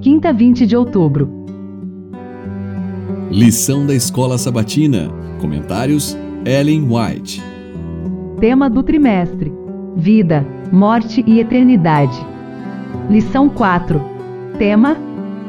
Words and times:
Quinta 0.00 0.32
20 0.32 0.66
de 0.66 0.76
outubro. 0.76 1.28
Lição 3.30 3.86
da 3.86 3.94
Escola 3.94 4.36
Sabatina. 4.36 5.08
Comentários: 5.40 6.16
Ellen 6.44 6.88
White. 6.90 7.42
Tema 8.40 8.68
do 8.68 8.82
trimestre: 8.82 9.52
Vida, 9.96 10.44
Morte 10.72 11.22
e 11.26 11.38
Eternidade. 11.38 12.18
Lição 13.08 13.48
4. 13.48 14.00
Tema: 14.58 14.96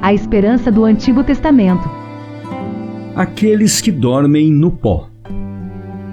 A 0.02 0.14
esperança 0.14 0.72
do 0.72 0.86
Antigo 0.86 1.24
Testamento. 1.24 1.90
Aqueles 3.16 3.82
que 3.82 3.92
dormem 3.92 4.52
no 4.52 4.70
pó. 4.72 5.10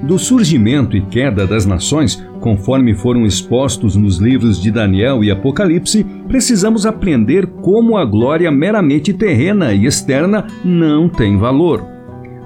Do 0.03 0.19
surgimento 0.19 0.96
e 0.96 1.00
queda 1.00 1.46
das 1.46 1.64
nações, 1.64 2.21
conforme 2.41 2.93
foram 2.93 3.25
expostos 3.25 3.95
nos 3.95 4.18
livros 4.18 4.61
de 4.61 4.68
Daniel 4.68 5.23
e 5.23 5.30
Apocalipse, 5.30 6.05
precisamos 6.27 6.85
aprender 6.85 7.46
como 7.46 7.96
a 7.96 8.04
glória 8.04 8.50
meramente 8.50 9.12
terrena 9.12 9.73
e 9.73 9.86
externa 9.86 10.49
não 10.64 11.09
tem 11.09 11.39
valor. 11.39 11.86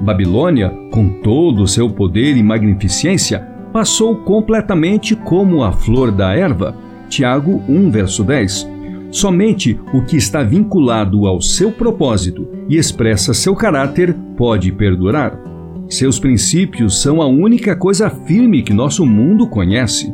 Babilônia, 0.03 0.69
com 0.91 1.09
todo 1.23 1.63
o 1.63 1.67
seu 1.67 1.89
poder 1.89 2.37
e 2.37 2.43
magnificência, 2.43 3.41
passou 3.73 4.17
completamente 4.17 5.17
como 5.17 5.65
a 5.65 5.73
flor 5.73 6.11
da 6.13 6.35
erva. 6.35 6.77
Tiago 7.09 7.63
1, 7.67 7.91
verso 7.91 8.23
10. 8.23 8.69
Somente 9.11 9.81
o 9.95 10.03
que 10.03 10.19
está 10.19 10.43
vinculado 10.43 11.27
ao 11.27 11.41
seu 11.41 11.73
propósito 11.73 12.47
e 12.69 12.77
expressa 12.77 13.33
seu 13.33 13.55
caráter 13.55 14.15
pode 14.37 14.71
perdurar. 14.73 15.56
Seus 15.89 16.19
princípios 16.19 17.01
são 17.01 17.23
a 17.23 17.27
única 17.27 17.77
coisa 17.77 18.11
firme 18.11 18.63
que 18.63 18.73
nosso 18.73 19.07
mundo 19.07 19.47
conhece. 19.47 20.13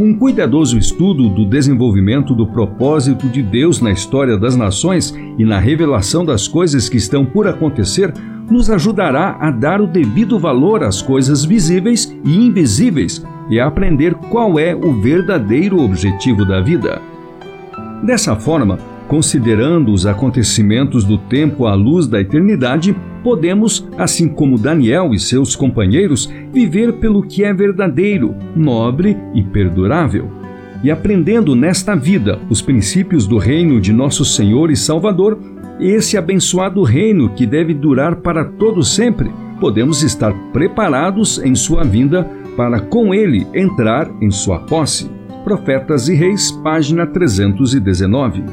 Um 0.00 0.14
cuidadoso 0.16 0.78
estudo 0.78 1.28
do 1.28 1.44
desenvolvimento 1.44 2.32
do 2.32 2.46
propósito 2.46 3.28
de 3.28 3.42
Deus 3.42 3.80
na 3.80 3.90
história 3.90 4.38
das 4.38 4.54
nações 4.54 5.12
e 5.36 5.44
na 5.44 5.58
revelação 5.58 6.24
das 6.24 6.46
coisas 6.46 6.88
que 6.88 6.96
estão 6.96 7.24
por 7.24 7.48
acontecer 7.48 8.14
nos 8.48 8.70
ajudará 8.70 9.36
a 9.40 9.50
dar 9.50 9.80
o 9.80 9.86
devido 9.86 10.38
valor 10.38 10.84
às 10.84 11.02
coisas 11.02 11.44
visíveis 11.44 12.16
e 12.24 12.46
invisíveis 12.46 13.24
e 13.50 13.58
a 13.58 13.66
aprender 13.66 14.14
qual 14.14 14.58
é 14.58 14.76
o 14.76 15.00
verdadeiro 15.00 15.80
objetivo 15.80 16.44
da 16.44 16.60
vida. 16.60 17.02
Dessa 18.04 18.36
forma, 18.36 18.78
considerando 19.08 19.92
os 19.92 20.06
acontecimentos 20.06 21.04
do 21.04 21.18
tempo 21.18 21.66
à 21.66 21.74
luz 21.74 22.06
da 22.06 22.20
eternidade, 22.20 22.94
podemos, 23.24 23.88
assim 23.96 24.28
como 24.28 24.58
Daniel 24.58 25.14
e 25.14 25.18
seus 25.18 25.56
companheiros, 25.56 26.30
viver 26.52 26.92
pelo 26.94 27.22
que 27.22 27.42
é 27.42 27.52
verdadeiro, 27.52 28.34
nobre 28.54 29.16
e 29.34 29.42
perdurável. 29.42 30.30
E 30.84 30.90
aprendendo 30.90 31.56
nesta 31.56 31.96
vida 31.96 32.38
os 32.50 32.60
princípios 32.60 33.26
do 33.26 33.38
reino 33.38 33.80
de 33.80 33.92
nosso 33.92 34.22
Senhor 34.22 34.70
e 34.70 34.76
Salvador, 34.76 35.38
esse 35.80 36.18
abençoado 36.18 36.82
reino 36.82 37.30
que 37.30 37.46
deve 37.46 37.72
durar 37.72 38.16
para 38.16 38.44
todo 38.44 38.82
sempre, 38.82 39.30
podemos 39.58 40.02
estar 40.02 40.32
preparados 40.52 41.38
em 41.42 41.54
sua 41.54 41.82
vinda 41.82 42.28
para 42.54 42.78
com 42.78 43.14
ele 43.14 43.46
entrar 43.54 44.10
em 44.20 44.30
sua 44.30 44.58
posse. 44.58 45.10
Profetas 45.42 46.08
e 46.08 46.14
Reis, 46.14 46.52
página 46.52 47.06
319. 47.06 48.44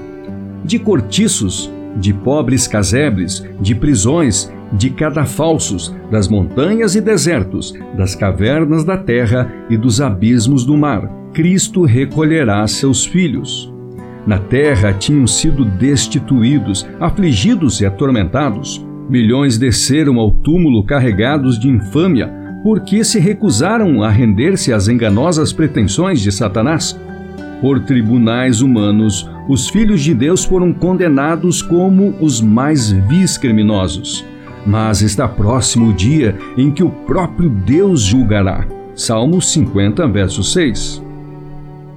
De 0.64 0.80
cortiços, 0.80 1.72
de 1.98 2.14
pobres 2.14 2.68
casebres, 2.68 3.46
de 3.60 3.76
prisões, 3.76 4.52
de 4.72 4.90
cadafalsos, 4.90 5.96
das 6.10 6.28
montanhas 6.28 6.96
e 6.96 7.02
desertos, 7.02 7.74
das 7.98 8.16
cavernas 8.16 8.84
da 8.84 8.98
terra 8.98 9.52
e 9.70 9.78
dos 9.78 10.00
abismos 10.00 10.66
do 10.66 10.78
mar. 10.78 11.10
Cristo 11.34 11.84
recolherá 11.84 12.66
seus 12.68 13.06
filhos. 13.06 13.72
Na 14.26 14.38
terra 14.38 14.94
tinham 14.94 15.26
sido 15.26 15.66
destituídos, 15.66 16.86
afligidos 17.00 17.82
e 17.82 17.86
atormentados. 17.86 18.86
Milhões 19.10 19.58
desceram 19.58 20.20
ao 20.20 20.32
túmulo 20.32 20.84
carregados 20.86 21.60
de 21.60 21.68
infâmia, 21.68 22.32
porque 22.64 23.04
se 23.04 23.20
recusaram 23.20 24.04
a 24.04 24.10
render-se 24.10 24.72
às 24.72 24.88
enganosas 24.88 25.52
pretensões 25.52 26.22
de 26.22 26.31
Satanás. 26.31 26.98
Por 27.60 27.80
tribunais 27.81 28.62
humanos, 28.62 29.28
os 29.50 29.70
filhos 29.70 30.02
de 30.02 30.14
Deus 30.14 30.44
foram 30.44 30.72
condenados 30.72 31.62
como 31.62 32.14
os 32.20 32.40
mais 32.42 32.92
vis 32.92 33.38
criminosos. 33.38 34.26
Mas 34.66 35.02
está 35.02 35.28
próximo 35.28 35.90
o 35.90 35.94
dia 35.94 36.38
em 36.58 36.72
que 36.72 36.84
o 36.84 36.90
próprio 36.90 37.50
Deus 37.50 38.02
julgará. 38.02 38.66
Salmo 38.96 39.42
50, 39.42 40.08
verso 40.08 40.44
6. 40.44 41.02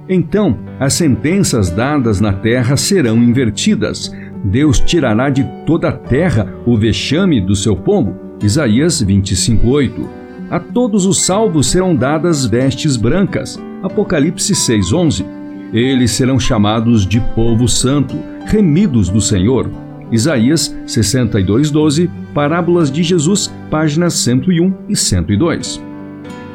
Então, 0.07 0.57
as 0.79 0.93
sentenças 0.93 1.69
dadas 1.69 2.19
na 2.19 2.31
terra 2.33 2.77
serão 2.77 3.17
invertidas. 3.17 4.15
Deus 4.43 4.79
tirará 4.79 5.29
de 5.29 5.43
toda 5.65 5.89
a 5.89 5.91
terra 5.91 6.47
o 6.65 6.77
vexame 6.77 7.41
do 7.41 7.55
seu 7.55 7.75
povo. 7.75 8.15
Isaías 8.43 9.01
25, 9.01 9.67
8. 9.67 10.09
A 10.49 10.59
todos 10.59 11.05
os 11.05 11.25
salvos 11.25 11.67
serão 11.67 11.95
dadas 11.95 12.45
vestes 12.45 12.95
brancas. 12.95 13.59
Apocalipse 13.81 14.53
6, 14.53 14.93
11. 14.93 15.25
Eles 15.73 16.11
serão 16.11 16.39
chamados 16.39 17.05
de 17.05 17.19
povo 17.19 17.67
santo, 17.67 18.15
remidos 18.45 19.09
do 19.09 19.19
Senhor. 19.19 19.69
Isaías 20.11 20.75
62:12, 20.85 22.09
Parábolas 22.33 22.91
de 22.91 23.03
Jesus, 23.03 23.53
páginas 23.69 24.13
101 24.15 24.73
e 24.89 24.95
102. 24.95 25.81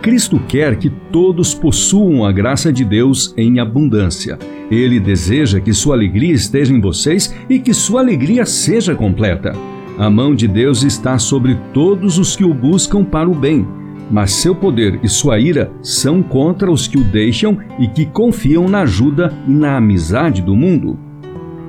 Cristo 0.02 0.40
quer 0.48 0.76
que 0.76 0.88
todos 0.88 1.52
possuam 1.52 2.24
a 2.24 2.32
graça 2.32 2.72
de 2.72 2.84
Deus 2.84 3.34
em 3.36 3.60
abundância. 3.60 4.38
Ele 4.70 4.98
deseja 4.98 5.60
que 5.60 5.74
sua 5.74 5.94
alegria 5.94 6.32
esteja 6.32 6.72
em 6.72 6.80
vocês 6.80 7.34
e 7.50 7.58
que 7.58 7.74
sua 7.74 8.00
alegria 8.00 8.46
seja 8.46 8.94
completa. 8.94 9.52
A 9.98 10.08
mão 10.08 10.34
de 10.34 10.48
Deus 10.48 10.82
está 10.82 11.18
sobre 11.18 11.58
todos 11.74 12.16
os 12.18 12.34
que 12.34 12.44
o 12.44 12.54
buscam 12.54 13.04
para 13.04 13.28
o 13.28 13.34
bem, 13.34 13.66
mas 14.10 14.32
seu 14.32 14.54
poder 14.54 14.98
e 15.02 15.08
sua 15.08 15.38
ira 15.38 15.70
são 15.82 16.22
contra 16.22 16.70
os 16.70 16.88
que 16.88 16.96
o 16.96 17.04
deixam 17.04 17.58
e 17.78 17.86
que 17.86 18.06
confiam 18.06 18.68
na 18.68 18.82
ajuda 18.82 19.32
e 19.46 19.52
na 19.52 19.76
amizade 19.76 20.40
do 20.40 20.56
mundo. 20.56 21.09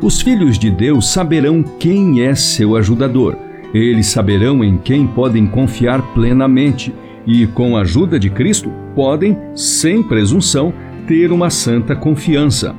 Os 0.02 0.20
filhos 0.20 0.58
de 0.58 0.72
Deus 0.72 1.12
saberão 1.12 1.62
quem 1.62 2.24
é 2.24 2.34
seu 2.34 2.76
ajudador. 2.76 3.38
Eles 3.72 4.08
saberão 4.08 4.64
em 4.64 4.76
quem 4.76 5.06
podem 5.06 5.46
confiar 5.46 6.02
plenamente 6.14 6.92
e, 7.26 7.46
com 7.46 7.78
a 7.78 7.82
ajuda 7.82 8.20
de 8.20 8.28
Cristo, 8.28 8.72
podem, 8.96 9.38
sem 9.54 10.02
presunção, 10.02 10.74
ter 11.08 11.32
uma 11.32 11.52
santa 11.52 11.96
confiança. 11.96 12.76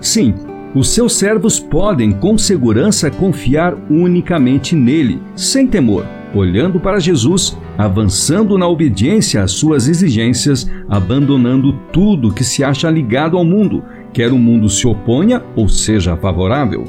Sim, 0.00 0.34
os 0.74 0.88
seus 0.88 1.14
servos 1.14 1.60
podem 1.60 2.10
com 2.10 2.36
segurança 2.36 3.12
confiar 3.12 3.74
unicamente 3.88 4.74
nele, 4.74 5.22
sem 5.36 5.68
temor, 5.68 6.04
olhando 6.34 6.80
para 6.80 6.98
Jesus, 6.98 7.56
avançando 7.78 8.58
na 8.58 8.66
obediência 8.66 9.40
às 9.40 9.52
suas 9.52 9.86
exigências, 9.86 10.68
abandonando 10.88 11.72
tudo 11.92 12.32
que 12.32 12.42
se 12.42 12.64
acha 12.64 12.90
ligado 12.90 13.38
ao 13.38 13.44
mundo 13.44 13.84
quer 14.16 14.32
o 14.32 14.38
mundo 14.38 14.66
se 14.70 14.86
oponha 14.86 15.42
ou 15.54 15.68
seja 15.68 16.16
favorável. 16.16 16.84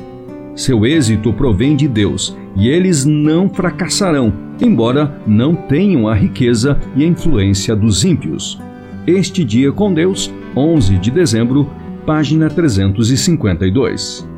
Seu 0.55 0.85
êxito 0.85 1.33
provém 1.33 1.75
de 1.75 1.85
Deus 1.85 2.33
e 2.55 2.69
eles 2.69 3.03
não 3.03 3.49
fracassarão, 3.49 4.31
embora 4.61 5.19
não 5.27 5.53
tenham 5.53 6.07
a 6.07 6.15
riqueza 6.15 6.79
e 6.95 7.03
a 7.03 7.05
influência 7.05 7.75
dos 7.75 8.05
ímpios. 8.05 8.57
Este 9.05 9.43
Dia 9.43 9.73
com 9.73 9.93
Deus, 9.93 10.33
11 10.55 10.97
de 10.99 11.11
dezembro, 11.11 11.69
página 12.05 12.49
352. 12.49 14.36